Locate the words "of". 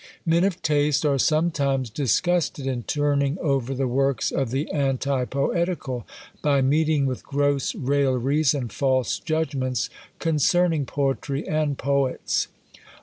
0.45-0.63, 4.31-4.49